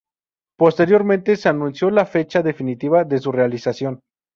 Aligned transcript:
Posteriormente 0.57 1.35
se 1.35 1.47
anunció 1.47 1.91
la 1.91 2.07
fecha 2.07 2.41
definitiva 2.41 3.03
de 3.03 3.19
su 3.19 3.31
realización. 3.31 4.01